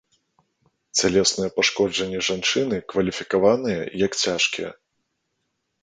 Цялесныя 1.01 1.53
пашкоджанні 1.59 2.19
жанчыны 2.29 2.75
кваліфікаваныя 2.95 3.81
як 4.07 4.11
цяжкія. 4.25 4.69